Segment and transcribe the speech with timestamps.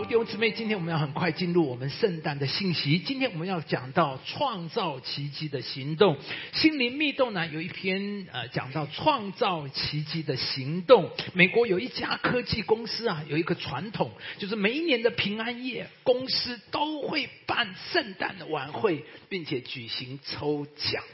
[0.00, 2.98] 好，弟兄姊妹，今天我们要很快进入我们圣诞的信息。
[3.00, 6.16] 今天我们要讲到创造奇迹的行动。
[6.54, 11.10] 心灵密动呢有一篇呃讲到创造奇迹的行动。
[11.34, 21.04] 美国有一家科技公司啊，有一个传统，就是每一年的平安夜，公司都会办圣诞的晚会，并且举行抽奖。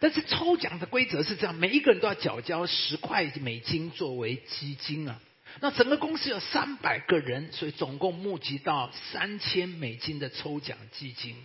[0.00, 5.18] 但是抽奖的规则是这样，每一个人都要缴交十块美金作为基金啊。
[5.60, 11.36] 那整个公司有三百个人，所以总共募集到三千美金的抽奖基金，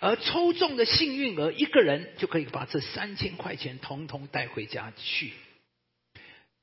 [0.00, 5.32] 而抽中的幸运儿一个人就可以把这三千块钱统统带回家去。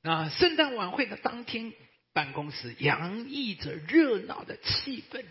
[0.02, 1.72] 那圣诞晚会的当天，
[2.12, 5.24] 办公室洋溢着热闹的气氛。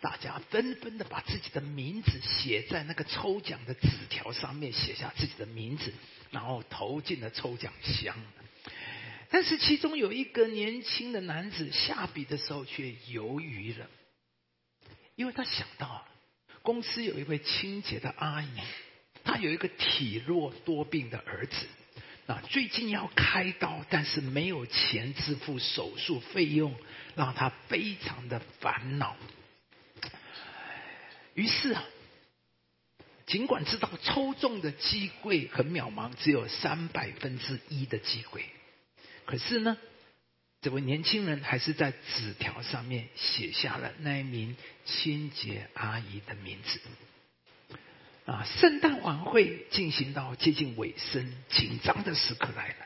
[0.00, 5.92] 大家纷纷的把自己的名字写在那个抽奖的纸条上面，写下自己的名字，
[6.30, 8.16] 然后投进了抽奖箱。
[9.30, 13.88] 但是其中有一个年轻的男子下笔的时候却犹豫了，
[15.16, 16.06] 因为他想到
[16.62, 18.48] 公司有一位清洁的阿姨，
[19.24, 21.66] 她有一个体弱多病的儿子，
[22.26, 26.74] 啊，最近要开刀，但是没有钱支付手术费用，
[27.16, 29.16] 让他非常的烦恼。
[31.34, 31.84] 于是啊，
[33.26, 38.44] 尽管知道抽中的机会很渺茫，只有三百分之一的机会，
[39.26, 39.76] 可是呢，
[40.60, 46.80] 这位年轻人还是在纸条上面写下了那一名清洁阿姨的名字。
[48.26, 52.76] 啊，圣诞晚会进行到接近尾声，紧张的时刻来了。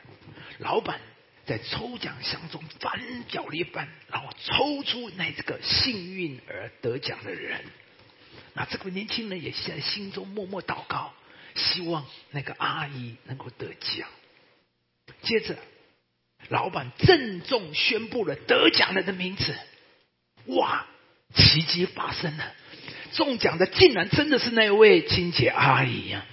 [0.57, 0.99] 老板
[1.45, 7.63] 在抽奖箱中翻搅了一番，然后抽出那这个幸运儿得奖的人。
[8.53, 11.13] 那这个年轻人也在心中默默祷告，
[11.55, 14.09] 希望那个阿姨能够得奖。
[15.21, 15.57] 接着，
[16.49, 19.55] 老板郑重宣布了得奖人的名字。
[20.47, 20.85] 哇！
[21.35, 22.55] 奇迹发生了，
[23.13, 26.25] 中奖的竟然真的是那位清洁阿姨呀！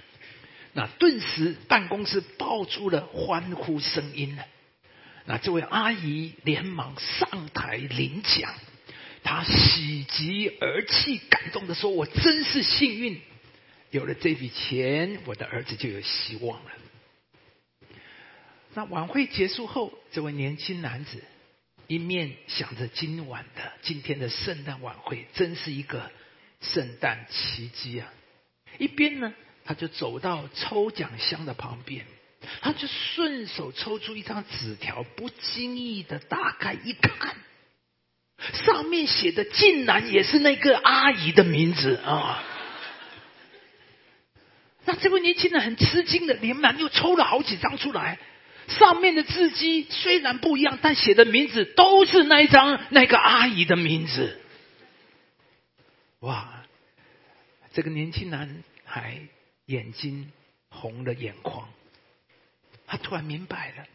[0.73, 4.43] 那顿时办公室爆出了欢呼声音呢。
[5.27, 8.55] 那这位阿姨连忙上台领奖。
[9.23, 13.21] 她喜极而泣，感动的说：“我真是幸运，
[13.91, 16.71] 有了这笔钱，我的儿子就有希望了。”
[18.77, 21.25] 那晚会结束后，这位年轻男子
[21.87, 26.11] 一面想着今晚的今天的圣诞晚会真是一个
[26.61, 28.13] 圣诞奇迹啊，
[28.77, 29.33] 一边呢，
[29.65, 32.05] 他就走到抽奖箱的旁边，
[32.61, 37.35] 他就顺手抽出一张纸条，不经意的打开一看。
[38.53, 42.45] 上面写的竟然也是那个阿姨的名字啊！
[44.85, 48.19] 那这位年轻人很吃惊的，连忙又抽了好几张出来。
[48.69, 54.41] 上面的字迹虽然不一样，但写的名字都是那一张那个阿姨的名字。
[56.21, 56.53] 哇！
[57.73, 59.21] 这个年轻男孩
[59.67, 60.33] 眼睛
[60.71, 61.69] 红了眼眶，
[62.87, 63.87] 他突然明白了，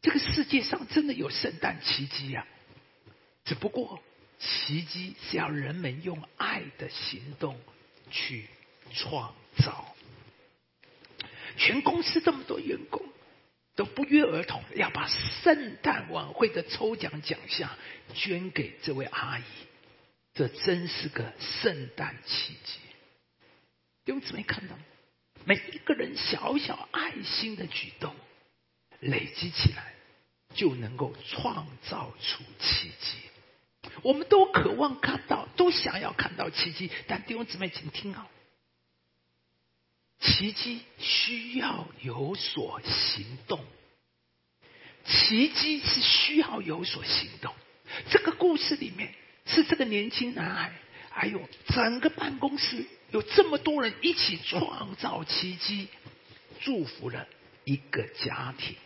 [0.00, 2.46] 这个世界上真的有圣诞奇迹呀！
[3.44, 4.02] 只不过，
[4.38, 7.60] 奇迹是要人们用爱的行动
[8.10, 8.46] 去
[8.94, 9.94] 创造。
[11.58, 13.02] 全公司这么多员工
[13.76, 15.08] 都不约而同要把
[15.42, 17.70] 圣诞晚会的抽奖奖项
[18.14, 19.42] 捐给这位阿姨，
[20.32, 22.78] 这真是个圣诞奇迹。
[24.04, 24.76] 弟兄姊妹看到，
[25.44, 28.14] 每一个人小小爱心的举动
[29.00, 29.94] 累积起来，
[30.54, 33.16] 就能够创造出奇迹。
[34.02, 38.30] 我们都渴望看到，都想要看到奇迹，但弟兄姊妹，请听好，
[40.24, 43.62] 奇迹需要有所行动，
[45.04, 47.54] 奇迹是需要有所行动。
[48.08, 49.12] 这个故事里面
[49.44, 50.72] 是这个年轻男孩，
[51.10, 55.88] 还有整个办公室有这么多人一起创造奇迹，
[56.62, 57.28] 祝福了
[57.64, 58.76] 一个家庭。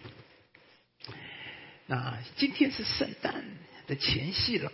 [1.87, 3.45] 那今天是圣诞
[3.87, 4.73] 的前夕了。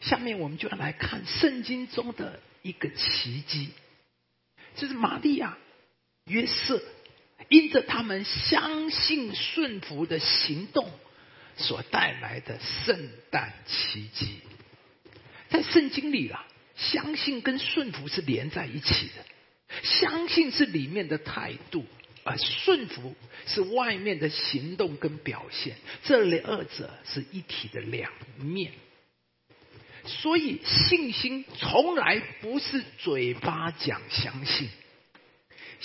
[0.00, 3.68] 下面我们就要来看圣经中的一个奇迹，
[4.76, 5.56] 就是玛利亚、
[6.26, 6.82] 约瑟
[7.48, 10.90] 因着他们相信顺服的行动
[11.56, 14.40] 所带来的圣诞奇迹。
[15.50, 16.44] 在圣经里啊，
[16.74, 19.24] 相信跟顺服是连在一起的，
[19.82, 21.84] 相信是里面的态度，
[22.24, 23.14] 而顺服
[23.46, 28.72] 是外面的行动跟表现，这二者是一体的两面。
[30.06, 34.68] 所以，信心从来不是嘴巴讲相信，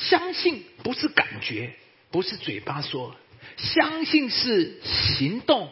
[0.07, 1.73] 相信不是感觉，
[2.09, 3.15] 不是嘴巴说，
[3.57, 5.69] 相信是行动，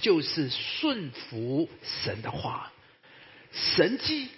[0.00, 2.72] 就是顺服神的话，
[3.52, 4.28] 神迹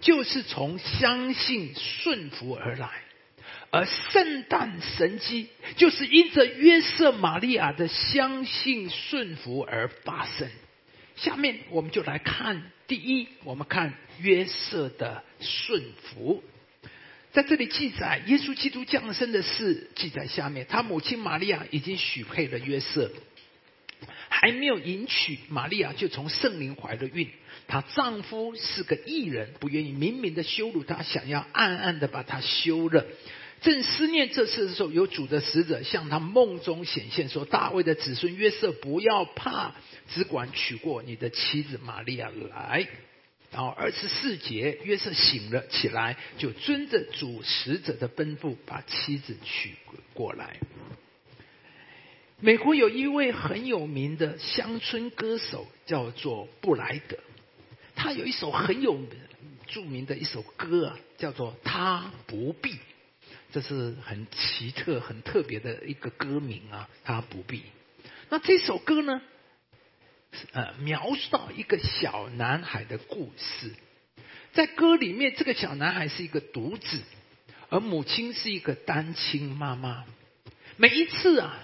[0.00, 2.90] 就是从相信顺服而来，
[3.70, 10.50] 而圣诞神迹就是因着约瑟玛利亚的相信顺服而发生。
[11.16, 16.44] 下面我们就来看第一，我们看约瑟的顺服。
[17.36, 23.10] 在这里记载耶稣基督降生的事，记载下面，他母亲玛利亚已经许配了约瑟。
[24.30, 27.28] 还没有迎娶，玛利亚就从圣灵怀了孕。
[27.68, 33.04] 她丈夫是个异人，不愿意明明的羞辱她，想要暗暗的把她休了。
[33.60, 39.74] 正思念这事的时候，有主的使者向他梦中显现，说：“大卫的子孙约瑟，不要怕，
[40.08, 42.88] 只管娶过你的妻子玛利亚来。”
[43.52, 49.74] 然后二十四节，约瑟醒了起来，就遵着主使者的吩咐，把妻子娶
[50.12, 50.56] 过来。
[52.38, 57.16] 美国有一位很有名的乡村歌手，叫做布莱德。
[57.94, 59.00] 他有一首很有
[59.66, 62.72] 著名的一首歌啊，叫做《他不必》，
[63.52, 67.60] 这是很奇特、很特别的一个歌名啊，《他不必》。
[68.28, 69.22] 那这首歌呢，
[70.52, 73.72] 呃，描述到一个小男孩的故事。
[74.52, 77.00] 在歌里面，这个小男孩是一个独子，
[77.68, 80.04] 而母亲是一个单亲妈妈。
[80.76, 81.62] 每一次啊。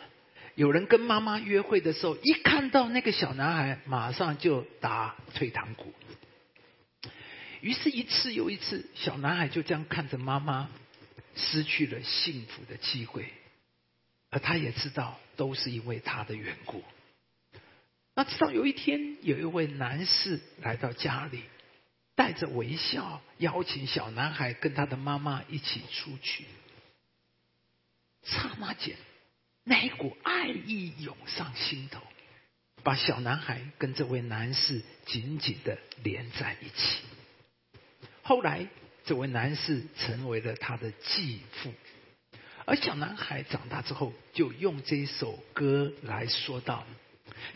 [0.54, 5.94] 有人跟妈妈约会的时候，一看到那个小男孩，马上就打退堂鼓。
[7.62, 10.68] 于是，一次又一次，小男孩就这样看着妈妈
[11.34, 13.32] 失去了幸福的机会，
[14.28, 16.84] 而他也知道都是因为他的缘故。
[18.14, 21.42] 那直到有一天，有一位男士来到家里，
[22.14, 26.44] 带着微笑邀请小男孩跟他的妈妈一起出去，
[28.22, 28.96] 刹那间。
[29.64, 32.02] 那一股爱意涌上心头，
[32.82, 36.98] 把小男孩跟这位男士紧紧的连在一起。
[38.22, 38.66] 后来，
[39.04, 41.72] 这位男士成为了他的继父，
[42.66, 46.84] 而小男孩长大之后，就用这首歌来说道：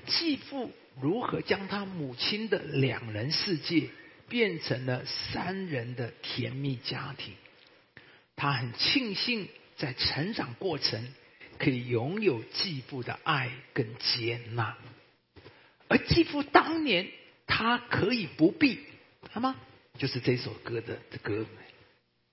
[0.07, 3.89] 继父如何将他母亲的两人世界
[4.29, 7.35] 变成了三人的甜蜜家庭。
[8.37, 11.07] 他很庆幸在成长过程。
[11.59, 14.77] 可以拥有继父的爱跟接纳，
[15.89, 17.09] 而继父当年
[17.47, 18.79] 他可以不必，
[19.31, 19.57] 好吗？
[19.97, 21.47] 就是这首歌的歌，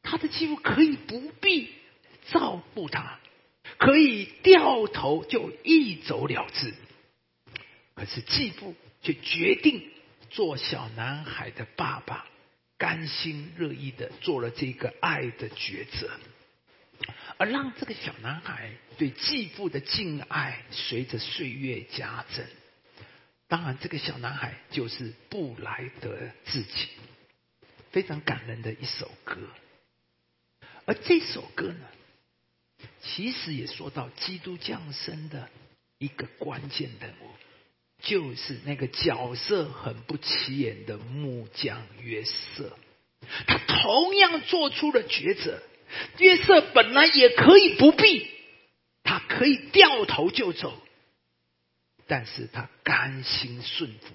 [0.01, 1.69] 他的继父可以不必
[2.31, 3.17] 照顾他，
[3.77, 6.73] 可以掉头就一走了之。
[7.95, 9.91] 可是继父却决定
[10.29, 12.27] 做小男孩的爸爸，
[12.77, 16.09] 甘心乐意的做了这个爱的抉择。
[17.37, 22.45] 而让这个小男孩对继父的敬爱随着岁月加增。
[23.47, 26.87] 当然，这个小男孩就是布莱德自己，
[27.91, 29.37] 非常感人的一首歌。
[30.85, 31.85] 而这首歌呢，
[33.01, 35.49] 其实也说到基督降生的
[35.97, 37.29] 一个关键人物，
[38.03, 42.77] 就是那个角色很不起眼的木匠约瑟，
[43.47, 45.63] 他同样做出了抉择。
[46.17, 48.27] 约瑟本来也可以不必，
[49.03, 50.81] 他可以掉头就走，
[52.05, 54.13] 但是他甘心顺服，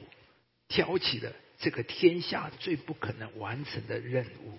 [0.68, 4.58] 挑起了这个天下最不可能完成的任务。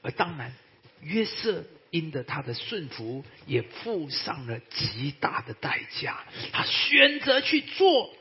[0.00, 0.54] 而当然，
[1.02, 6.24] 约瑟因着他的顺服，也付上了极大的代价。
[6.52, 8.14] 他选择去做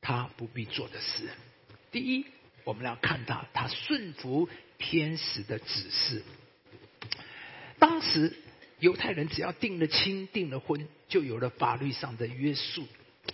[0.00, 1.28] 他不必做的事。
[1.90, 2.26] 第一，
[2.64, 6.22] 我们要看到他顺服天使的指示。
[7.78, 8.36] 当时
[8.78, 12.86] 犹太人只要定了亲、定了婚，就有了法律上的约束。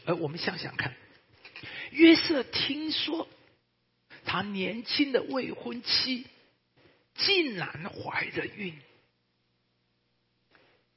[0.04, 0.94] 而我们想想看，
[1.90, 3.28] 约瑟听说
[4.24, 6.26] 他年轻的未婚妻
[7.14, 8.74] 竟然怀了孕，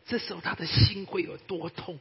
[0.07, 1.99] 这时候他的心会有多痛？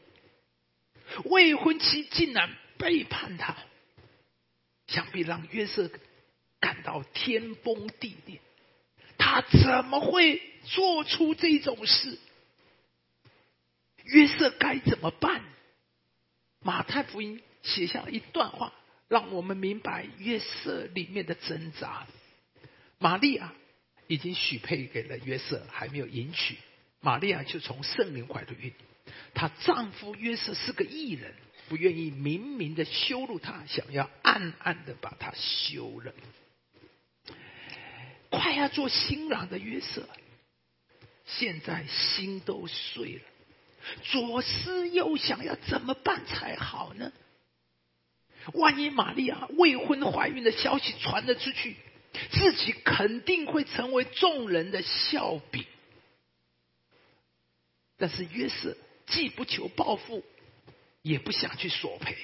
[1.24, 3.56] 未婚妻竟然背叛他，
[4.86, 5.90] 想必让约瑟
[6.60, 8.40] 感到天崩地裂。
[9.18, 12.18] 他怎么会做出这种事？
[14.04, 15.44] 约瑟该怎么办？
[16.60, 18.72] 马太福音写下了一段话，
[19.08, 22.06] 让我们明白约瑟里面的挣扎。
[22.98, 23.52] 玛利亚
[24.06, 26.56] 已经许配给了约瑟，还没有迎娶，
[27.00, 28.72] 玛利亚就从圣灵怀了孕。
[29.34, 31.34] 她丈夫约瑟是个异人，
[31.68, 36.12] 不愿意明明的羞辱他，想要暗暗的把他休了。
[38.30, 40.08] 快要做新郎的约瑟，
[41.26, 43.22] 现在心都碎了，
[44.04, 47.12] 左思右想，要怎么办才好呢？
[48.54, 51.76] 万一玛利亚未婚怀孕的消息传了出去，
[52.30, 55.66] 自己肯定会成为众人的笑柄。
[57.98, 60.24] 但是约瑟既不求报复，
[61.08, 62.14] 也不想去索赔，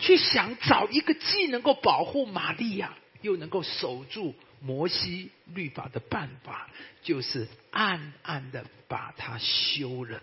[0.00, 6.68] 去想找一个既能够保护玛利亚，又能够守住摩西律法的办法，
[7.02, 10.22] 就是暗暗的把他休了。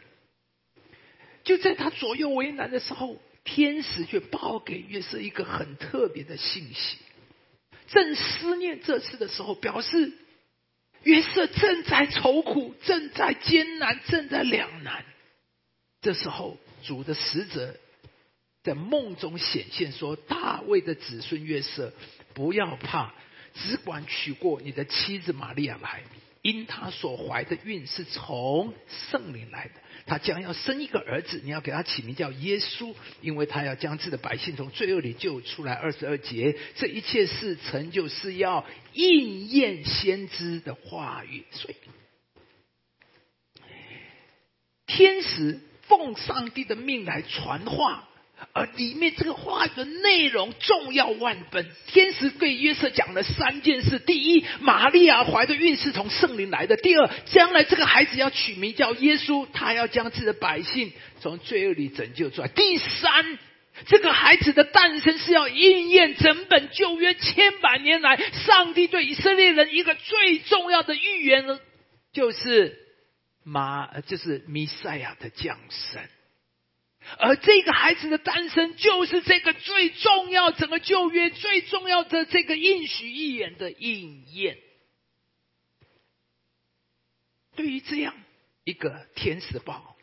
[1.44, 6.98] 就在他左右为难的时候，天使却报给约瑟一个很特别的信息。
[7.88, 10.12] 正思念这次的时候，表示。
[11.04, 15.04] 约瑟正在愁苦，正在艰难，正在两难。
[16.00, 17.76] 这时候，主的使者
[18.64, 21.92] 在梦中显现，说：“大卫的子孙约瑟，
[22.34, 23.14] 不要怕，
[23.56, 26.04] 只管娶过你的妻子玛利亚来，
[26.42, 28.74] 因他所怀的孕是从
[29.10, 29.74] 圣灵来的。”
[30.06, 35.74] 他将要生一个儿子，你要给他起名叫耶稣，因为他要将自己的百姓从罪恶里救出来。
[35.76, 41.46] 二十二节，这一切事成就是要应验先知的话语。
[41.52, 41.76] 所以，
[44.86, 48.08] 天使奉上帝的命来传话。
[48.52, 51.66] 而里面这个话语的内容重要万分。
[51.88, 63.40] 天使对约瑟讲了三件事：第一，玛利亚怀的孕是从圣灵来的；第二，将来这个孩子要取名叫耶稣，他要将自己的百姓从罪恶里拯救出来；第三，
[63.86, 71.62] 这个孩子的诞生是要应验整本旧约千百年来上帝对以色列人一个最重要的预言了，
[72.12, 72.78] 就是
[73.44, 76.02] 马，就是弥赛亚的降生。
[77.20, 84.58] 而这个孩子的诞生，就是这个最重要、整个旧约最重要的这个应许预言的应验。
[87.56, 88.16] 对于这样
[88.64, 89.98] 一个天使报，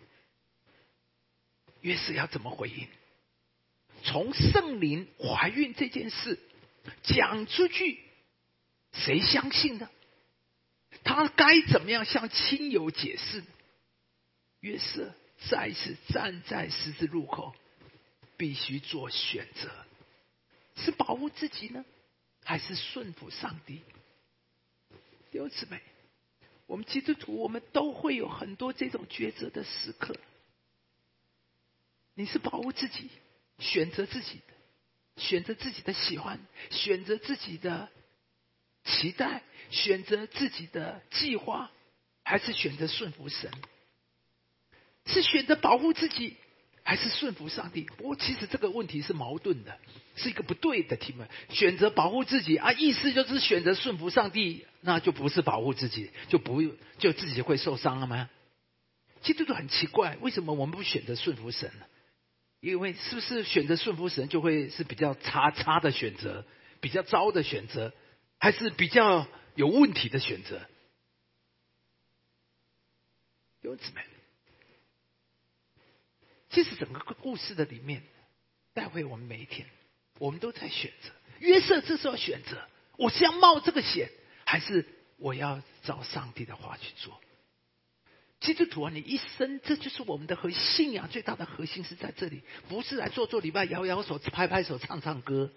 [1.81, 2.87] 约瑟要怎么回应？
[4.03, 6.39] 从圣灵怀孕这件事
[7.03, 7.99] 讲出去，
[8.93, 9.89] 谁相信呢？
[11.15, 13.43] 他该怎么样向亲友解释？
[14.61, 15.13] 约瑟。
[15.49, 17.55] 再次站在十字路口，
[18.37, 19.71] 必须做选择：
[20.77, 21.83] 是保护自己呢，
[22.45, 23.81] 还是顺服上帝？
[25.31, 25.81] 弟兄姊妹，
[26.67, 30.15] 我们基督徒，我们都会有很多这种抉择的时刻。
[32.13, 33.09] 你是保护自己，
[33.59, 36.39] 选择自己的，选择自己的喜欢，
[36.71, 37.91] 选择自己的
[38.85, 41.71] 期待，选择自己的计划，
[42.25, 43.51] 还是选择顺服神？
[45.07, 46.37] 是选择保护自己，
[46.83, 47.83] 还是顺服上帝？
[47.83, 49.79] 不过，其实这个问题是矛盾的，
[50.17, 51.25] 是一个不对的题目。
[51.49, 56.63] 选择保护自己啊，意思就是选择顺服上帝，那就不是保护自己，就不
[56.99, 58.29] 就自己会受伤了吗？
[59.23, 61.87] 其实这个很奇怪，为什么我们不选择顺服神呢？
[62.61, 66.45] 因为是不是选择顺服神就会是比较差差的选择，
[66.81, 67.93] 比较糟的选择，
[68.41, 70.67] 还是比较有问题的选择？
[73.61, 74.03] 有姊妹。
[76.49, 78.03] 其实整个故事的里面，
[78.73, 79.69] 带回我们每一天，
[80.19, 81.11] 我们都在选择。
[81.39, 82.67] 约瑟这时候选择：
[82.97, 84.11] 我是要冒这个险，
[84.47, 87.21] 还是我要照上帝的话去做？
[88.41, 95.53] 基督徒啊，你一生这就是我们的核信仰最大的核心是在这里，不是来做做礼拜、摇摇手、拍拍手、唱唱歌。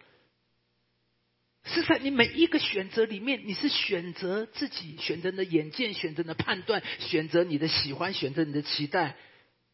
[1.65, 9.15] 是在你每一个选择里面，你是选择自己，选择你的眼见，选择你的判断，选择你的喜欢，选择你的期待。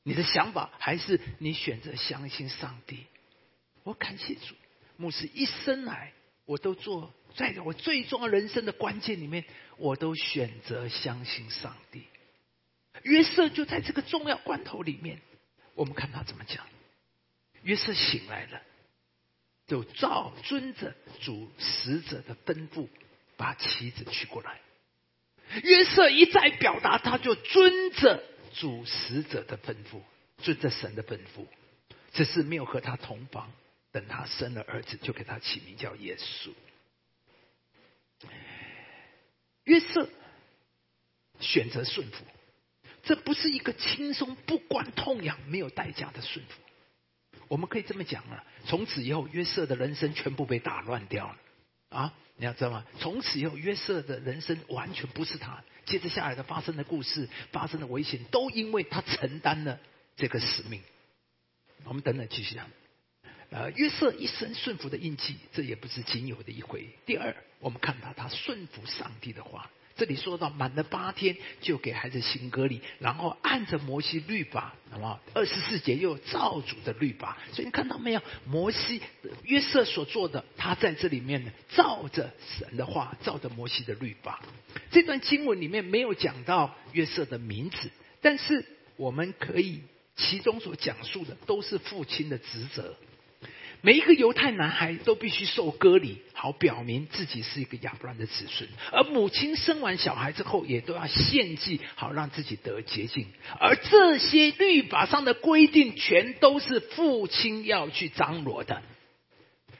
[0.03, 3.05] 你的想法还是你选择相信上帝？
[3.83, 4.55] 我感谢主，
[4.97, 6.13] 牧师一生来
[6.45, 9.45] 我都做，在我最重要人生的关键里面，
[9.77, 12.03] 我都选择相信上帝。
[13.03, 15.21] 约瑟就在这个重要关头里面，
[15.75, 16.65] 我们看他怎么讲。
[17.63, 18.61] 约瑟醒来了，
[19.69, 22.87] 就照遵着主使者的吩咐，
[23.37, 24.59] 把妻子娶过来。
[25.63, 28.23] 约瑟一再表达，他就遵着。
[28.55, 30.01] 主使者的吩咐，
[30.39, 31.45] 遵着神的吩咐，
[32.11, 33.51] 只是没有和他同房。
[33.91, 36.51] 等他生了儿子，就给他起名叫耶稣。
[39.65, 40.09] 约瑟
[41.39, 42.25] 选择顺服，
[43.03, 46.59] 这不是一个轻松、不管痛痒、没有代价的顺服。
[47.49, 51.37] 我们可以这么讲啊，从此以后，约瑟的人生全部被打乱掉了
[51.89, 52.13] 啊！
[52.37, 52.85] 你要知道吗？
[52.99, 55.61] 从此以后，约瑟的人生完全不是他。
[55.85, 59.79] 接着下来的发生的故事，发生的危险，都因为他承担了
[60.15, 60.81] 这个使命。
[61.83, 62.69] 我们等等继续讲。
[63.49, 66.87] 呃，约瑟一生顺服的印记，这也不是仅有的一回。
[67.07, 77.37] 第二，我们看到他顺服上帝的话，这里说到满了八天，就给孩子行割礼，然后按着摩西律法，那么二十四节又造主的律法。
[77.51, 78.21] 所以你看到没有？
[78.45, 79.01] 摩西
[79.43, 84.41] 约瑟所做的，他在这里面呢，照着神的话，照着摩西的律法。
[84.89, 87.91] 这段经文里面没有讲到约瑟的名字，
[88.21, 88.65] 但是
[88.95, 89.81] 我们可以
[90.15, 92.95] 其中所讲述的都是父亲的职责。
[93.81, 103.27] 每一个犹太男孩都必须受割礼，好表明自己是一个亚伯兰的子孙；而母亲生完小孩之后，也都要献祭，好让自己得洁净。
[103.59, 108.81] 而这些律法上的规定，全都是父亲要去张罗的。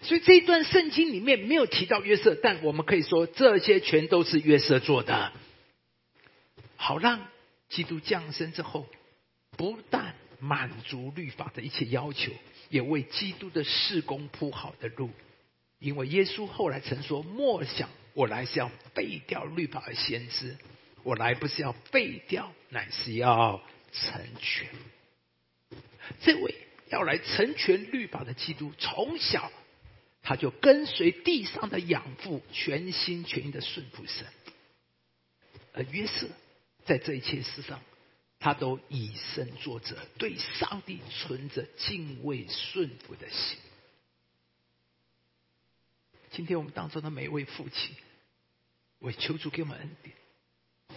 [0.02, 5.34] 所以这一段圣经里面没有提到约瑟，但我们可以说，这些全都是约瑟做的，
[6.78, 7.28] 好让
[7.68, 8.88] 基督降生之后，
[9.58, 12.32] 不但满足律法的一切要求。
[12.70, 15.10] 也为基督的事工铺好的路，
[15.80, 20.56] 因为耶稣后来曾说：“莫想我来是要废掉律法的先知，
[21.02, 23.60] 我来不是要废掉，乃是要
[23.92, 24.70] 成全。”
[26.22, 26.54] 这位
[26.90, 29.52] 要来成全律法的基督，从小
[30.22, 34.28] 他就跟随地上的养父，全心全意的顺服神。
[35.74, 36.28] 而约瑟
[36.86, 37.82] 在这一切事上。
[38.40, 43.58] 他都以身作则，对上帝存着敬畏顺服的心。
[46.32, 47.96] 今天我们当中的每一位父亲，
[49.00, 50.16] 我求主给我们恩典，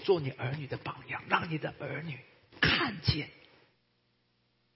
[0.05, 2.19] 做你儿女的榜样，让你的儿女
[2.61, 3.29] 看见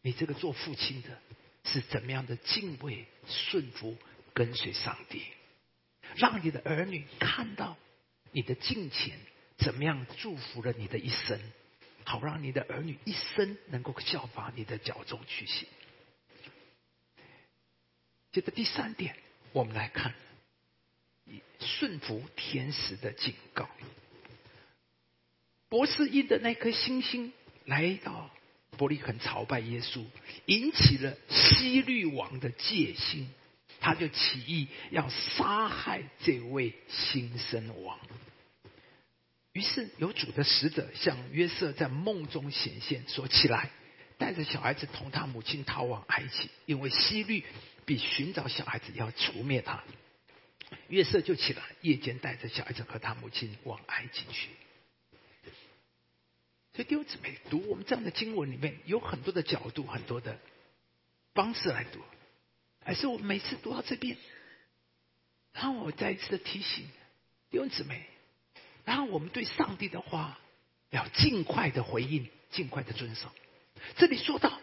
[0.02, 1.20] 你这个做父亲的
[1.64, 3.96] 是怎么样的敬畏顺服
[4.34, 5.22] 跟随上帝，
[6.16, 7.76] 让你的儿女看到
[8.32, 9.20] 你的敬虔
[9.58, 11.40] 怎么样祝福了你的一生。
[12.06, 15.66] 好让你的儿女一生能够效法你的脚中去行。
[18.30, 19.16] 接着第三点，
[19.52, 20.14] 我们来看
[21.58, 23.68] 顺服天使的警告。
[25.68, 27.32] 博士因的那颗星星
[27.64, 28.30] 来到
[28.78, 30.04] 伯利恒朝拜耶稣，
[30.44, 33.28] 引起了西律王的戒心，
[33.80, 37.98] 他就起意要杀害这位新生王。
[39.56, 43.70] 于是有主的使者向约瑟在梦中显现，说：“起来，
[44.18, 47.42] 带着小孩子同他母亲逃往埃及，因为希律
[47.86, 49.82] 比寻找小孩子要除灭他。”
[50.90, 54.50] 约瑟就起来，夜间带着小孩子和他母亲往埃及去。
[56.74, 60.38] 所以弟兄姊妹，读我们这样的经文里面有很多的角度，很多的
[61.32, 62.00] 方式来读，
[62.84, 64.18] 还是我每次读到这边，
[65.54, 66.86] 让我再一次的提醒
[67.50, 68.06] 弟兄姊妹。
[68.86, 70.38] 然后我们对上帝的话
[70.90, 73.28] 要尽快的回应，尽快的遵守。
[73.96, 74.60] 这里说到，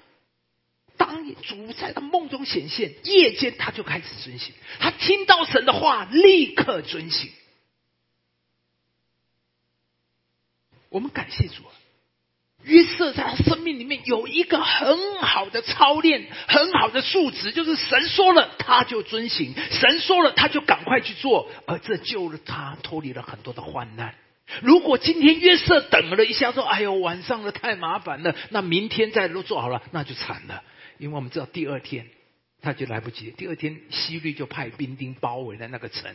[0.97, 4.55] 当主在他梦中显现，夜间他就开始遵行。
[4.79, 7.31] 他听到神的话，立刻遵行。
[10.88, 11.63] 我们感谢主，
[12.63, 24.15] 约瑟在他生命里面有一个很好的操练，很好的素质，就是神说了他就遵行，神说了他就赶快去做，而这救了他，脱离了很多的患难。
[24.62, 30.62] 如果今天约瑟等了一下，说：“哎呦，晚上了太麻烦了，那明天再都做好了，那就惨了。”
[30.99, 32.08] 因为我们知道第二天
[32.62, 36.13] 他就来不及，第二天希律就派兵丁包围了那个城，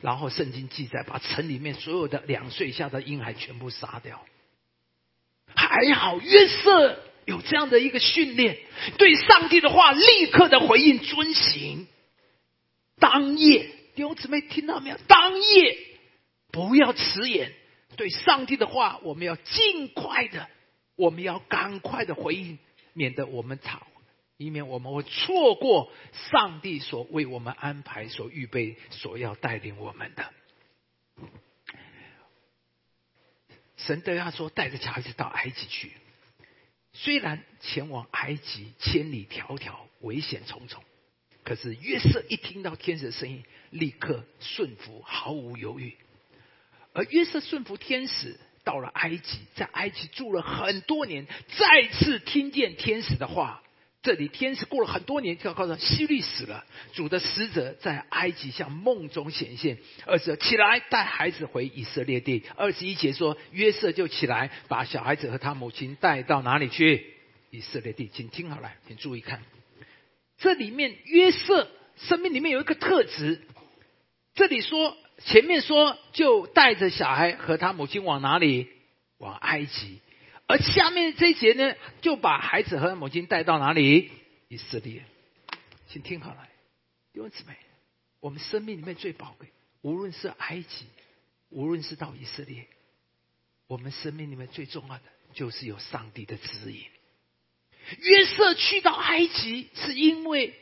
[0.00, 4.24] 然后圣经记载把城里面所有的两岁以下的婴孩全部杀掉。
[5.54, 8.58] 还好约瑟有这样的一个训练，
[8.98, 11.86] 对上帝的话立刻的回应遵行。
[12.98, 14.96] 当夜弟兄姊妹听到没有？
[15.06, 15.78] 当夜
[16.52, 17.52] 不要迟延。
[17.96, 20.48] 对上帝的话，我们要尽快的，
[20.96, 22.58] 我们要赶快的回应，
[22.92, 23.86] 免得我们吵，
[24.36, 25.92] 以免我们会错过
[26.32, 30.28] 上帝所为我们安排、所预备、所要带领我们的。
[33.86, 35.92] 神对他说：“带着小孩子到埃及去。”
[36.94, 40.84] 虽然前往埃及千里迢迢、危险重重，
[41.42, 45.96] 可是约瑟一听到天使的声音，立刻顺服，毫无犹豫。
[46.92, 51.26] 而约瑟顺服天使，到了埃及，在埃及住了很多年，
[51.58, 53.63] 再次听见天使的话。
[54.04, 56.64] 这里天使过了很多年，就要告诉希律死了。
[56.92, 62.44] 主的使者在埃及向梦中显现，二十起来带孩子回以色列地。
[62.54, 67.14] 二十一节说，约瑟就起来，把小孩子和他母亲带到哪里去？
[67.50, 68.08] 以色列地。
[68.12, 69.42] 请听好了，请注意看，
[70.38, 73.40] 这里面约瑟生命里面有一个特质。
[74.34, 74.96] 这里说。
[75.26, 78.66] 前面说就带着小孩和他母亲往哪里？
[79.18, 80.00] 往埃及。
[80.46, 84.10] 而下面这一节呢，就把孩子和母亲带到哪里？
[84.48, 85.04] 以色列。
[85.88, 86.48] 请听好了，
[87.12, 87.56] 弟兄姊妹，
[88.20, 89.48] 我们生命里面最宝贵，
[89.80, 90.86] 无论是埃及，
[91.50, 92.66] 无论是到以色列，
[93.68, 95.02] 我们生命里面最重要的
[95.32, 96.84] 就是有上帝的指引。
[98.00, 100.54] 约瑟去到埃及是因为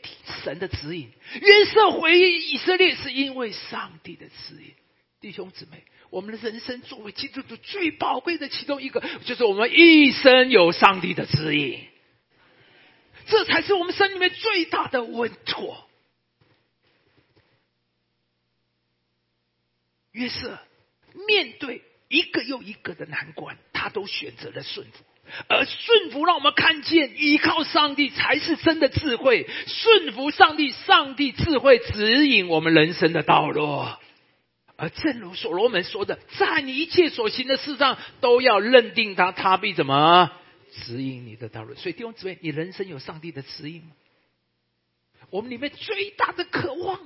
[0.43, 1.09] 神的指引，
[1.41, 4.73] 约瑟回以色列是因为上帝的指引。
[5.19, 11.79] 弟兄姊妹，我们的人生作为基督徒最宝贵的其中一个，就是我们一生有上帝的指引，
[13.25, 15.89] 这才是我们生里面最大的稳妥。
[20.11, 20.59] 约瑟
[21.27, 25.03] 面对一个又一个的难关，他都选择了顺服。
[25.47, 29.49] 而顺服让我们看见，依靠上帝才是真的智慧。
[29.65, 33.87] 顺服上帝，上帝智慧指引我们人生的道路。
[34.83, 40.29] 而正如所罗门说的，在你一切所行的事上，都要认定他，他必怎么
[40.73, 41.73] 指引你的道路。
[41.75, 43.91] 所以弟兄姊妹，你人生有上帝的指引吗？
[45.29, 46.99] 我们里面最大的渴望，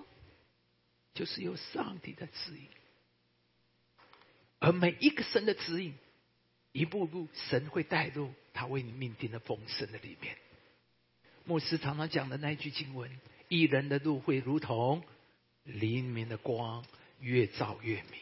[1.14, 2.68] 就是有上帝的指引。
[4.58, 5.94] 而每一个神的指引。
[6.72, 10.36] 一步步，神会带入他为你命定的丰盛的里面。
[11.46, 13.10] 牧师常常讲的那一句经文
[13.50, 15.04] ：“一人的路会如同
[15.64, 16.84] 黎明的光，
[17.20, 18.22] 越照越明。”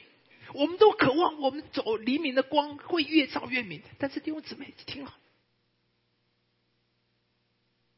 [0.54, 3.82] 我们都渴望我们走黎明的光会越照越明。
[3.98, 5.14] 但是弟兄姊妹听好，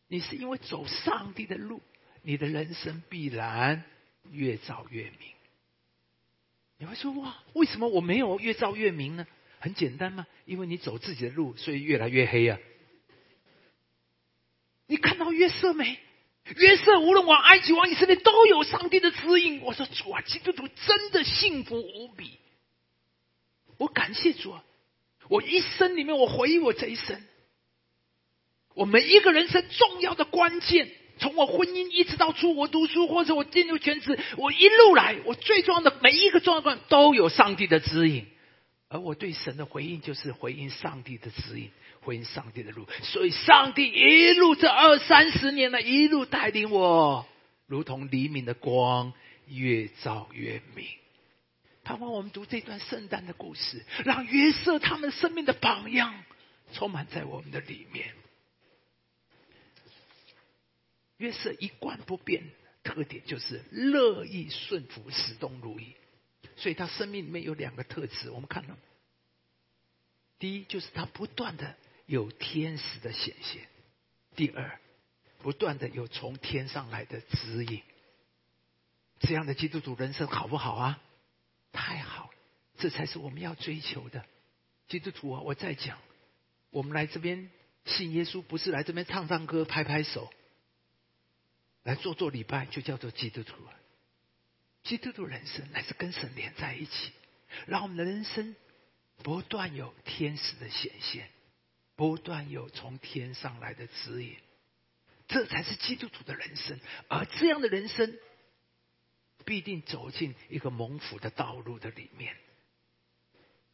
[0.08, 1.82] 你是因为走上帝的路，
[2.24, 3.84] 你的人生必然
[4.32, 5.30] 越照越明。
[6.80, 9.28] 你会说：“哇，为什么我没有越照越明呢？”
[9.60, 12.60] 很简单嘛，因为你走自己的路，所以越来越黑呀。
[14.86, 16.00] 你看到月色没？
[16.56, 19.62] 约瑟无论往埃及、往以色列，都有上帝的指引。
[19.62, 22.40] 我说主啊，基督徒真的幸福无比。
[23.78, 24.64] 我感谢主啊！
[25.30, 27.22] 我一生里面，我回忆我这一生，
[28.74, 38.26] 我每一个人生重要的关键，从我婚姻一直到出国读书，或者我进入全职，我一路来，我最重要的每一个重要关都有上帝的指引。
[38.90, 41.70] 而我对神的回应，就是回应上帝的指引，
[42.08, 42.88] 回应上帝的路。
[43.04, 47.28] 所以，上帝一路这二三十年来，一路带领我，
[47.66, 49.12] 如同黎明的光，
[49.48, 50.88] 越照越明。
[51.84, 56.24] 盼望我们读这段圣诞的故事，让约瑟他们生命的榜样
[56.74, 58.14] 充满在我们的里面。
[61.18, 62.44] 约瑟一贯不变
[62.84, 65.94] 特点就是乐意顺服，始终如一。
[66.56, 68.76] 所以他生命里面有两个特质，我们看到，
[70.40, 71.76] 第一就是他不断的
[72.08, 73.62] 有天使的显现；
[74.36, 74.80] 第二，
[75.40, 77.84] 不断的有从天上来的指引。
[79.20, 81.02] 这样的基督徒人生好不好啊？
[81.74, 82.34] 太好了，
[82.78, 84.26] 这才是我们要追求的。
[84.88, 86.00] 基督徒啊，我在讲，
[86.70, 87.52] 我们来这边
[87.86, 90.32] 信耶稣，不是来这边唱唱歌、拍拍手，
[91.84, 93.74] 来做做礼拜就叫做基督徒了。
[94.84, 97.12] 基督徒人生乃是跟神连在一起，
[97.66, 98.56] 让我们的人生
[99.18, 101.30] 不断有天使的显现，
[101.98, 104.38] 不断有从天上来的指引，
[105.28, 106.80] 这才是基督徒的人生。
[107.10, 108.18] 而这样的人生，
[109.44, 112.38] 必定走进一个蒙福的道路的里面。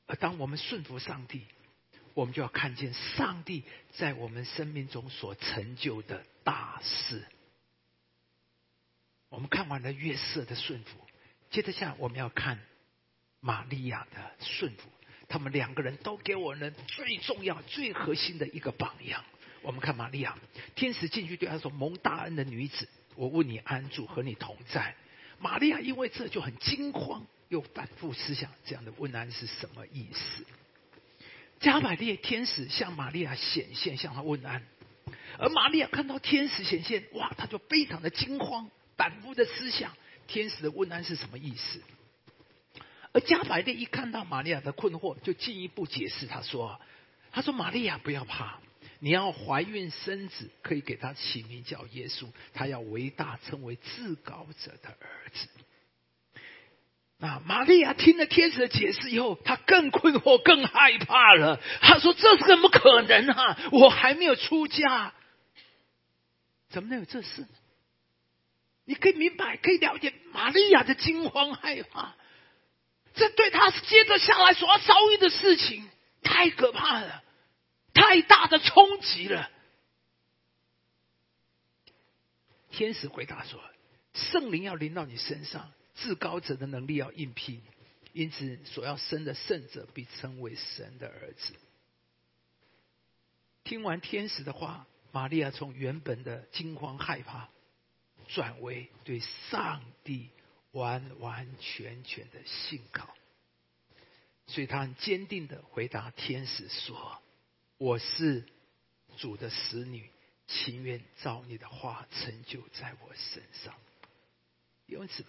[0.07, 1.45] 而当我们顺服上帝，
[2.13, 7.25] 我们就要看见上帝在我们生命中所成就的大事。
[9.27, 11.05] 我们看完了约瑟的顺服，
[11.51, 12.59] 接着下我们要看
[13.41, 14.89] 玛利亚的顺服。
[15.27, 19.23] 他们两个人都给我们最重要、最核心的一个榜样。
[19.61, 20.37] 我们看玛利亚，
[20.75, 24.95] 天使进去对他说：“蒙大恩的女子，我问你安住，和你同在。”
[25.39, 30.45] 玛利亚因为这就很惊慌，又反复思想这样的问安是什么意思。
[31.59, 34.61] 加百列天使向玛利亚显现，向他问安，
[35.37, 38.69] 而玛利亚看到天使显现，哇，他就非常的惊慌。
[38.97, 39.91] 反复的思想，
[40.27, 41.81] 天使的问安是什么意思？
[43.13, 46.25] 而加百列一看到玛利亚的困惑，就进一步解释。
[46.25, 46.81] 他说
[47.31, 48.59] ：“他说玛利亚不要怕，
[48.99, 55.47] 你要怀孕生子，可以给他起名叫耶稣，他要为大，称为至高者的儿子。”
[57.19, 61.61] 啊玛利亚听了天使的解释以后，他更困惑，更害怕了。
[61.81, 63.57] 他说：“这是怎么可能啊？
[63.71, 65.13] 我还没有出嫁，
[66.69, 67.47] 怎么能有这事呢？”
[68.85, 72.15] 你可以明白，可以了解玛利亚的惊慌害怕，
[73.13, 75.89] 这对他接着下来所要遭遇的事情
[76.21, 77.23] 太可怕了，
[77.93, 79.49] 太大的冲击了。
[82.71, 83.61] 天使回答说
[84.13, 87.61] ：“圣灵要临到你身上，至高者的能力要应聘，
[88.13, 91.53] 因此所要生的圣者被称为神的儿子。”
[93.63, 97.49] 听完天使的话，玛利亚从原本的惊慌害怕。
[98.29, 99.19] 转为对
[99.51, 100.29] 上帝
[100.73, 103.11] 完完全全的信靠。
[104.45, 107.21] 所以他很坚定的回答天使说
[107.79, 108.45] ：“我是
[109.17, 110.09] 主的使女，
[110.47, 113.73] 情愿照你的话成就在我身上。”
[114.85, 115.25] 因此，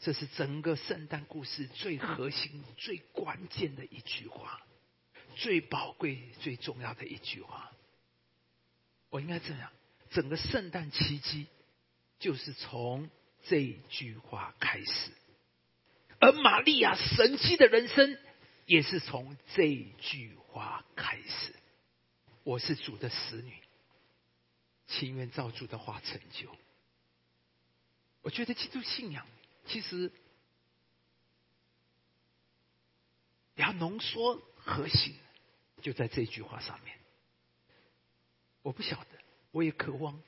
[0.00, 4.62] 这是整个圣诞故事最核心、最关键的一句话，
[5.36, 7.70] 最宝贵、最重要的一句话。
[9.10, 9.70] 我应该这样：
[10.10, 11.46] 整个圣诞奇迹
[12.18, 13.10] 就是从
[13.44, 15.12] 这句话开始。
[16.20, 18.18] 而玛利亚神奇的人生，
[18.66, 21.54] 也是从这句话开始。
[22.42, 23.52] 我是主的使女，
[24.86, 26.54] 情愿照主的话成就。
[28.22, 29.26] 我觉得基督信仰
[29.66, 30.10] 其实
[33.54, 35.14] 要浓缩核心，
[35.82, 36.98] 就在这句话上面。
[38.62, 39.18] 我不晓得，
[39.50, 40.22] 我也渴望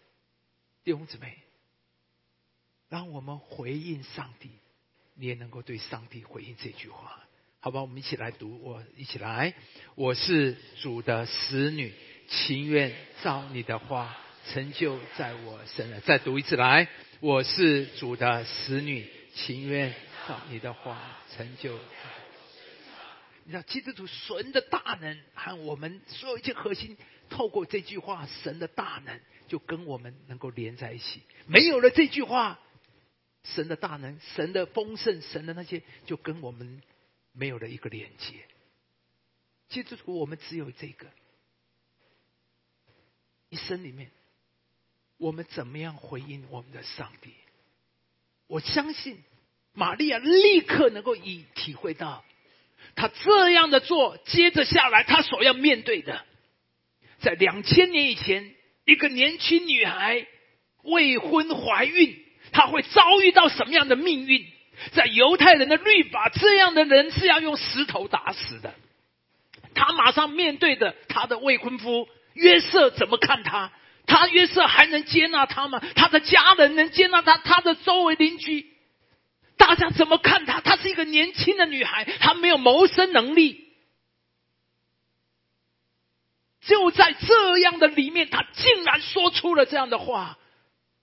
[0.84, 1.42] 弟兄姊妹，
[2.88, 4.50] 让我们回应上帝。
[5.18, 7.18] 你也能够对上帝回应这句话，
[7.60, 7.80] 好吧？
[7.80, 9.54] 我们一起来读，我一起来。
[9.94, 11.90] 我是主的使女，
[12.28, 14.14] 情愿照你的话
[14.50, 15.98] 成就在我身上。
[16.02, 16.86] 再读一次来，
[17.20, 19.94] 我是主的使女，情愿
[20.28, 21.78] 照你的话成就。
[23.44, 26.98] 你知道，基督徒神的大能和我们所有一切核心，
[27.30, 29.18] 透过这句话，神的大能
[29.48, 31.22] 就跟我们能够连在一起。
[31.46, 32.60] 没有了这句话。
[33.54, 36.82] 神的大能，神的丰盛，神的那些，就跟我们
[37.32, 38.34] 没有了一个连接。
[39.68, 41.06] 基督徒，我们只有这个
[43.48, 44.10] 一生里面，
[45.16, 47.34] 我们怎么样回应我们的上帝？
[48.48, 49.22] 我相信
[49.72, 52.24] 玛利亚立刻能够以体会到，
[52.94, 56.24] 他这样的做，接着下来他所要面对的，
[57.20, 58.54] 在两千年以前，
[58.84, 60.26] 一个年轻女孩
[60.82, 62.25] 未婚怀孕。
[62.56, 64.46] 他会遭遇到什么样的命运？
[64.92, 68.72] 在犹太人的律法，这样的人是要用石头打死的。
[69.74, 73.72] 他马上面对的他的未婚夫约瑟怎么看他？
[74.06, 75.82] 他约瑟还能接纳他吗？
[75.94, 77.36] 他的家人能接纳他？
[77.36, 78.70] 他的周围邻居，
[79.58, 80.62] 大家怎么看他？
[80.62, 83.66] 她是一个年轻的女孩，她没有谋生能力。
[86.62, 90.38] 就在这样的里面，她竟然说出了这样的话：“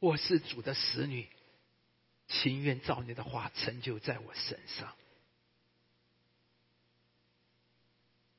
[0.01, 1.27] 我是主的使女。”
[2.41, 4.93] 情愿照你的话成就在我身上。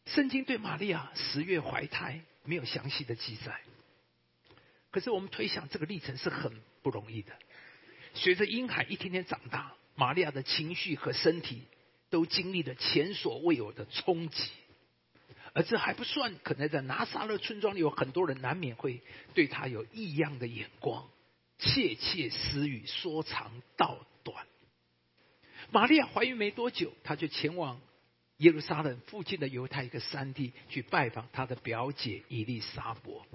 [0.06, 3.60] 圣经对玛利亚十月怀胎没有详细的记载，
[4.90, 7.32] 可是我们推想这个历程是很不容易的。
[8.14, 11.62] 随着婴孩一天天长大，玛利亚的情绪和身体
[12.10, 14.50] 都经历了前所未有的冲击，
[15.52, 19.02] 而这还不算，可能在拿撒勒村庄里有很多人难免会
[19.34, 21.08] 对他有异样的眼光。
[21.64, 24.46] 窃窃私语，说长道短。
[25.70, 27.80] 玛利亚怀孕没多久，她就前往
[28.36, 33.26] 耶路撒冷附近的犹太一个山地去拜访她的表姐伊丽莎伯。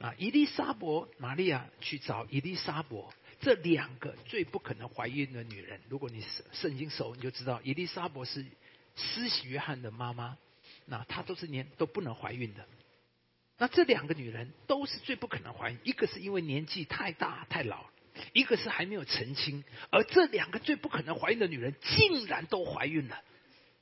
[0.00, 5.80] 啊，伊丽莎伯，玛利亚去找伊丽莎伯，这两个最不可能怀孕的女人。
[5.88, 6.20] 如果你
[6.52, 8.44] 圣经熟，你就知道伊丽莎伯是
[8.96, 10.36] 施洗约翰的妈妈，
[10.86, 12.66] 那她都是年都不能怀孕的。
[13.62, 17.86] 那这两个女人都是最不可能怀孕，一个是因为年纪太大太老，
[18.32, 23.22] 一个是还没有成亲，而这两个最不可能怀孕的女人竟然都怀孕了，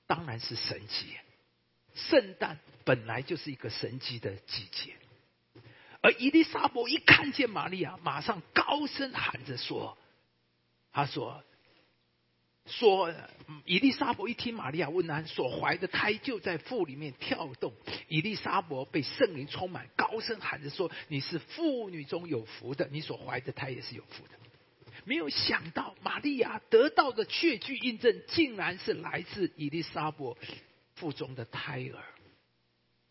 [0.06, 1.06] 当然是神迹。
[1.94, 4.92] 圣诞本来就是一个神迹的季节，
[6.02, 9.96] 而伊丽莎伯一看见玛利亚，马上高声喊着说
[10.92, 11.42] ：“他说。”
[12.70, 13.12] 说，
[13.64, 17.72] 伊丽莎伯一听玛利亚问安，所怀的胎就在腹里面跳动。
[18.08, 24.30] 伊丽莎伯被圣灵充满，高声喊着说：“你是妇女中有福的，你所怀的胎也是有福的。”
[25.04, 30.36] 没有想到，玛利亚得到的确据印证，竟然是来自伊丽莎伯
[30.94, 32.04] 腹中的胎儿。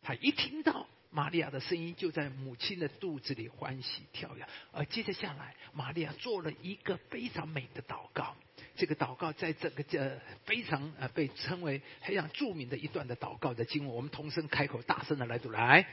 [0.02, 4.46] 他一听到玛利亚的声音，就在母亲的肚子里欢喜跳跃。
[4.72, 8.36] 而接着下来，玛利亚做了一个非常美的祷告。
[8.76, 15.86] 这个祷告在这个这非常呃被称为非常著名的一段的祷告的经文，我们同声开口大声的来读来。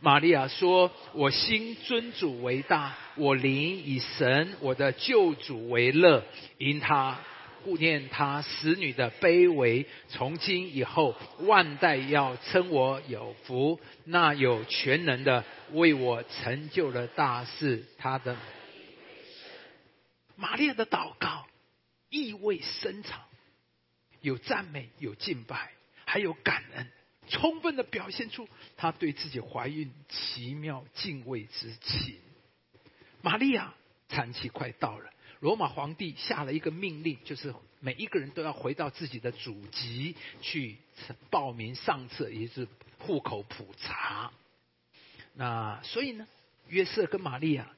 [0.00, 6.24] 玛利亚说：“我心尊主为大，我灵以神我的救主为乐，
[6.58, 7.18] 因他
[7.64, 13.80] 顾念他使女的卑微，从今以后万代要称我有福。
[14.04, 18.36] 那有全能的为我成就了大事，他的
[20.36, 21.46] 玛利亚的祷告。”
[22.10, 23.24] 意味深长，
[24.20, 25.72] 有赞美，有敬拜，
[26.04, 26.88] 还有感恩，
[27.26, 32.20] 充分的表现出他对自己怀孕奇妙敬畏之情。
[33.20, 33.74] 玛利亚
[34.08, 35.10] 产期快到了，
[35.44, 40.78] 罗马皇帝下了一个命令，就是每一个人都要回到自己的祖籍去
[41.28, 44.32] 报名上册，也就是户口普查。
[45.34, 46.26] 那所以呢，
[46.68, 47.70] 约瑟跟玛利亚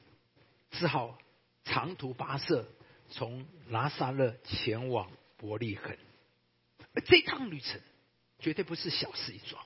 [0.70, 1.18] 只好
[1.64, 2.68] 长途跋涉，
[3.10, 5.98] 从拿撒勒前往伯利恒。
[6.94, 7.80] 而这趟旅程
[8.38, 9.60] 绝对不是小事一桩。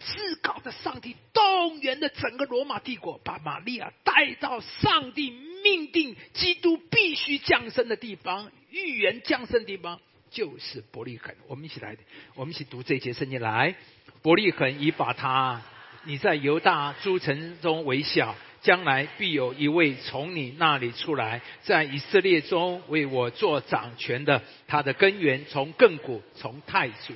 [0.00, 5.30] 至高的上帝动员了整个罗马帝国，把玛利亚带到上帝
[5.62, 11.34] 命定基督必须降生的地方，预言降生的地方就是伯利恒。
[11.46, 11.96] 我们一起来，
[12.34, 13.74] 我们一起读这节圣经来。
[14.22, 15.62] 伯利恒已把他，
[16.04, 24.42] 你在犹大诸城中为小，将来必有一位从你那里出来，在以色列中为我做掌权的。
[24.68, 27.14] 他的根源从亘古，从太祖。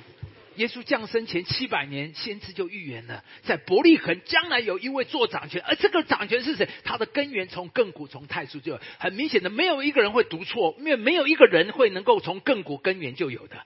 [0.57, 6.67] 耶稣降生前七百年，先知就预言了，在伯利恒将来有一位做掌权，而这个掌权是谁？
[6.83, 13.65] 他的根源从亘古，从太初就很明显的，没有一个人会读错，因为没有一个人会能够从亘古根源就有的。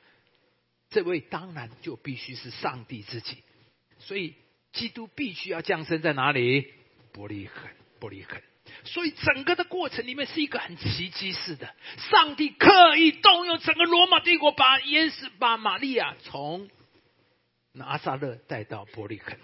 [0.90, 3.38] 这位当然就必须是上帝自己，
[4.00, 4.36] 所以
[4.74, 6.68] 基督必须要降生在哪里？
[7.14, 8.42] 伯利恒，伯利恒。
[8.84, 11.74] 所以整个的过程里面是一个很奇迹式的，
[12.12, 16.70] 上帝刻意动用整个罗马帝国，把耶稣、把玛利亚从。
[17.74, 19.38] 拿撒勒带到伯利恒，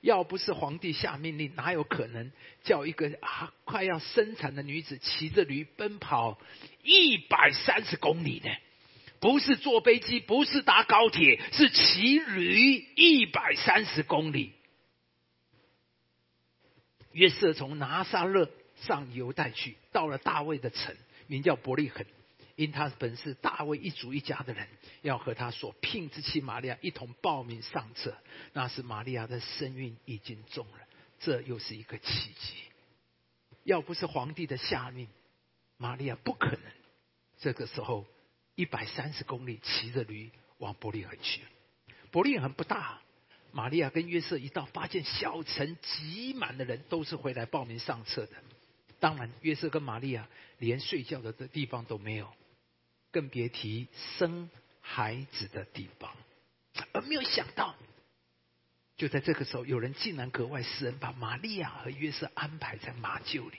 [0.00, 6.38] 要不是皇帝下命令，哪有可能叫一个啊快要生产的女子骑着驴奔跑
[6.82, 8.50] 一百三十公里呢？
[9.20, 14.52] 不是坐飞机，不是搭高铁，是骑驴一百三十公里。
[17.12, 20.94] 约瑟从拿撒勒上犹太去，到了大卫的城，
[21.26, 22.04] 名叫伯利恒。
[22.56, 24.66] 因他本是大卫一族一家的人，
[25.02, 28.16] 要和他所聘之妻玛利亚一同报名上册。
[28.54, 30.78] 那时玛利亚的身孕已经重了，
[31.20, 32.54] 这又是一个奇迹。
[33.62, 35.06] 要不是皇帝的下命，
[35.76, 36.60] 玛利亚不可能
[37.38, 38.06] 这个时候
[38.54, 41.42] 一百三十公里骑着驴往伯利恒去。
[42.10, 43.02] 伯利恒不大，
[43.52, 48.32] 玛利亚跟约瑟一到，发现小城挤满的人，都是回来报名上册的。
[48.98, 50.26] 当然，约瑟跟玛利亚
[50.58, 52.32] 连睡觉的地方都没有。
[53.10, 53.88] 更别提
[54.18, 56.14] 生孩子的地方，
[56.92, 57.74] 而没有想到，
[58.96, 63.58] 就在这个时候，有人竟然格外施恩，把玛利亚和约瑟安排在马厩里，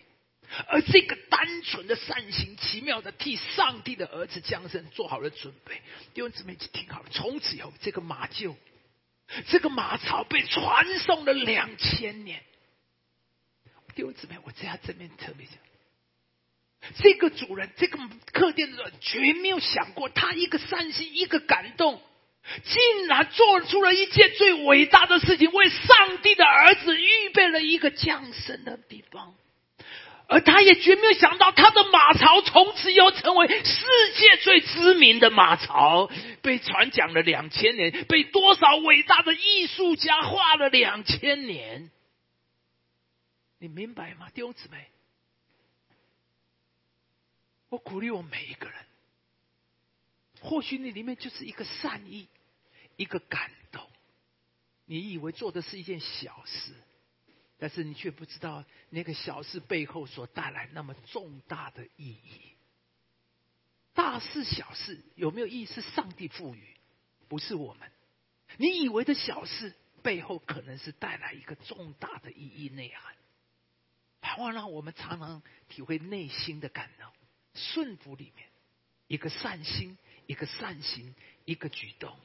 [0.68, 5.82] 而这个单纯的善行，奇妙的替上帝的儿子降生做好了准备。
[6.14, 8.56] 弟兄姊妹，听好了，从此以后，这个马厩，
[9.48, 12.44] 这个马槽被传颂了两千年。
[13.96, 15.56] 弟兄姊妹，我在他这边特别讲。
[17.02, 18.00] 这个主人，这个
[18.32, 22.02] 客店的人，绝没有想过，他一个善心，一个感动，
[22.64, 29.36] 竟然做出了一件最伟大的事情，为上帝的儿子预备了一个降生的地方。
[30.30, 33.86] 而他也绝没有想到，他的马槽从此要成为世
[34.16, 36.10] 界最知名的马槽，
[36.42, 41.90] 被传讲了两千年，被多少伟大的艺术家画了两千年。
[43.60, 44.88] 你明白吗，弟兄姊妹？
[47.70, 48.86] 我鼓励我每一个人，
[50.42, 52.28] 或许你里面就是一个善意，
[52.96, 53.86] 一个感动。
[54.86, 56.74] 你以为做的是一件小事，
[57.58, 62.54] 但是你却不知道那个小事背后所带来那么重大的意义。
[63.94, 65.66] 大事小事有没有意义？
[65.66, 66.78] 是上帝赋予，
[67.28, 67.92] 不是我们。
[68.58, 73.14] 你以为的小事背后，可能是带来一个重大的意义内涵。
[74.22, 77.12] 盼望让我们常常体会内心的感动。
[77.58, 78.48] 顺服里面，
[79.08, 82.18] 一个善心，一个善行，一个举动，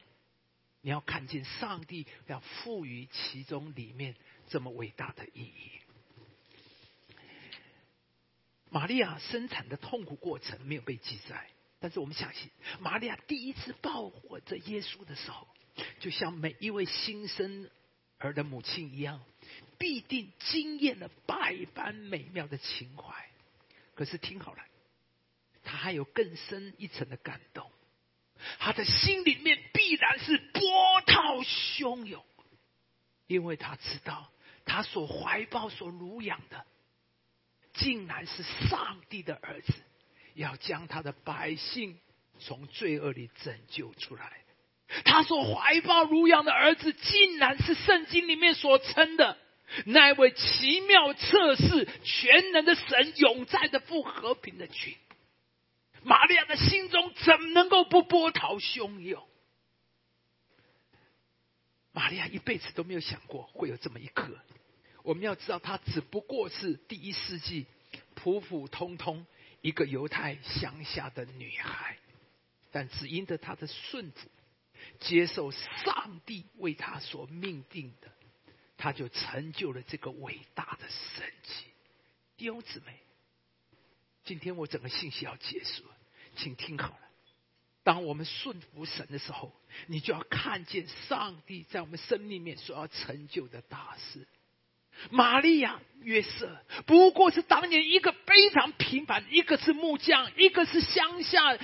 [0.83, 4.15] 你要看见上帝要赋予其中里面
[4.49, 5.71] 这么伟大的意义。
[8.71, 15.47] 玛利亚生产的痛苦过程没有被记载，但是我们相信，玛利亚第一次抱活着耶稣的时候，
[16.01, 17.69] 就像每一位新生
[18.19, 19.23] 儿的母亲一样，
[19.79, 23.13] 必定惊艳了百般美妙的情怀。
[23.95, 24.65] 可是听好了。
[25.63, 27.71] 他还有更深一层的感动，
[28.59, 32.25] 他的心里面必然是波涛汹涌，
[33.27, 34.31] 因为他知道
[34.65, 36.65] 他所怀抱、所濡养的，
[37.75, 39.73] 竟然是上帝的儿子，
[40.35, 41.99] 要将他的百姓
[42.39, 44.39] 从罪恶里拯救出来。
[45.05, 49.39] 他所怀抱、乳养的儿子，竟然是圣经里面所称的
[49.87, 54.95] 那位奇妙测试全能的神、永在的不、和平的君。
[56.05, 59.27] 玛利亚的心中怎么能够不波涛汹涌？
[61.93, 64.39] 玛利亚一辈子都没有想过会有这么一刻。
[65.03, 67.67] 我们要知道，她只不过是第一世纪
[68.15, 69.27] 普普通通
[69.61, 71.99] 一个犹太乡下的女孩，
[72.71, 74.29] 但只因着她的顺服，
[75.01, 78.13] 接受上帝为她所命定的，
[78.77, 81.65] 他就成就了这个伟大的神迹。
[82.37, 82.99] 弟兄姊妹，
[84.25, 85.83] 今天我整个信息要结束，
[86.37, 86.99] 请听好了。
[87.85, 89.53] 当我们顺服神的时候，
[89.89, 94.27] 你就要看见上帝在我们生命里面所要成就的大事。
[95.11, 101.59] 玛利亚、约瑟不过是当年一个非常平凡，一个是木匠，一个是乡下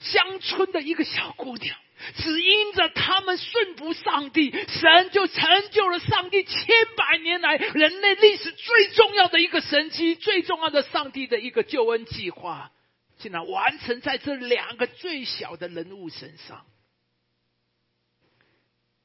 [0.00, 1.78] 乡村的一个小姑娘。
[2.16, 6.54] 只因着他们顺服上帝，神就成就了上帝千
[6.96, 12.70] 百年来人类历史最重要的一个神迹，最重要的上帝的一个救恩计划，
[13.18, 16.64] 竟然完成在这两个最小的人物身上。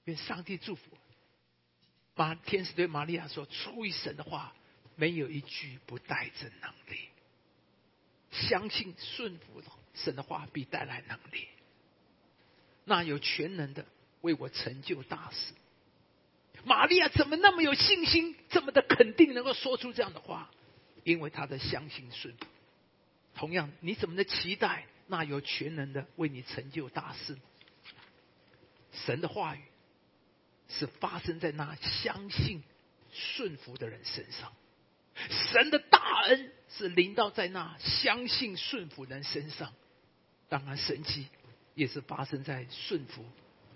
[0.06, 0.82] 愿上帝祝福。
[2.16, 4.54] 马天使对玛利亚说：“出于神的话，
[4.96, 7.00] 没有一句不带着能力。
[8.30, 9.64] 相信顺服
[9.96, 11.48] 神的话，必带来能力。
[12.86, 13.86] 那有全能的
[14.21, 15.53] 为我成就大事。”
[16.65, 20.49] 玛利亚怎么那么有信心，这么的肯定，能够说出这样的话？
[21.03, 22.34] 因为他的相信顺。
[23.36, 27.38] 同样，你怎么的期待那有全能的为你成就大事？
[28.91, 29.61] 神的话语。
[30.69, 32.63] 是发生在那相信
[33.11, 34.51] 顺服的人身上，
[35.51, 39.71] 神的大恩是临到在那相信顺服人身上。
[40.49, 41.27] 当然，神迹
[41.76, 43.24] 也是发生在顺服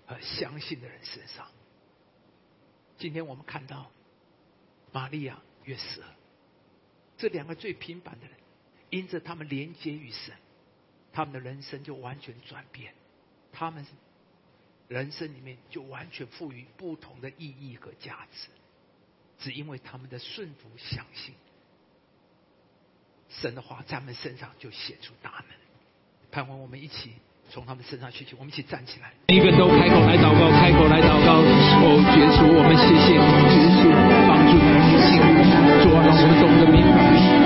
[0.06, 1.46] 和相信的人身上。
[2.98, 3.90] 今天我们看到
[4.92, 6.02] 玛利亚、约瑟
[7.16, 8.36] 这两个最平凡的人，
[8.90, 10.34] 因着他们连接于神，
[11.12, 12.94] 他们的人生就完全转变。
[13.52, 13.86] 他们。
[14.88, 18.48] 人生里面就完全赋予不同的意义和价值，
[19.38, 21.34] 只因为他们的顺服、相信
[23.28, 25.58] 神的话，在他们身上就显出大能。
[26.30, 27.12] 盼望我们一起
[27.50, 31.40] 从他们身上学习，我们一起站起来，每一个都开口来祷告，开口来祷告。
[31.80, 33.16] 哦，绝主，我们谢谢
[33.48, 33.88] 绝主
[34.28, 35.16] 帮助我们的心，
[35.80, 36.98] 主啊，让我们懂得明白，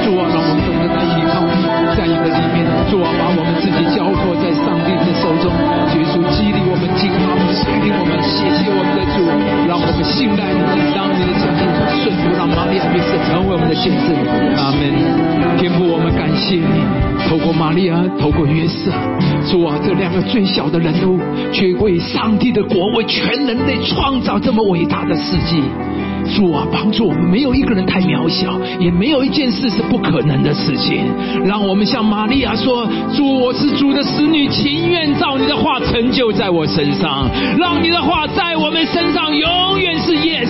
[0.02, 1.62] 主啊，让我们懂得来依靠你，
[1.94, 5.54] 在你的里面，主啊，把我们自己交托在上帝的手中，
[5.94, 6.82] 绝主激励我们。
[6.92, 9.26] 带领我们，谢谢我们的主，
[9.66, 10.60] 让我们信赖你，
[10.94, 11.62] 让你的旨意
[12.02, 14.12] 顺服，让玛利亚约瑟成为我们的见证。
[14.58, 14.82] 阿门。
[15.58, 16.84] 天父，我们感谢你，
[17.28, 18.90] 透过玛利亚，透过约瑟，
[19.52, 21.20] 主啊，这两个最小的人物，
[21.52, 25.62] 却为上帝的国，为全人类创造这么伟大的事迹。
[26.34, 31.04] 主啊，帮助我们，没有一个人太渺小，也没有一件事是不可能的事情。
[31.44, 37.28] 让我们向玛利亚说：“主，我是主的使女，情愿照你的话成就在我身上。
[37.58, 40.48] 让你的话在我们身上永远是 yes，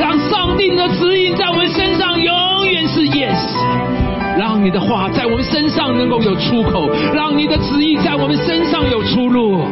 [0.00, 4.01] 让上帝的指引在我们身上永远是 yes，
[4.38, 9.64] 让你的话在我们身上能够有出口，让你的旨意在我们身上有出路。”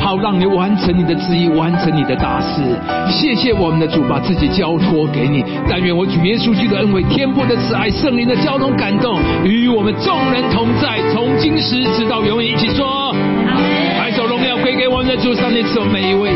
[0.00, 2.62] 好，让你完成你的旨意，完成你的大事。
[3.10, 5.44] 谢谢我们的主，把自己交托给你。
[5.68, 12.48] 但愿我主耶稣基督的恩惠、天父的慈爱、圣灵的交通感动，与我们众人同在，从今时直到永远。
[12.48, 13.12] 一起说，
[13.98, 16.30] 把一首荣耀归给我们的主，上帝赐我们每一位。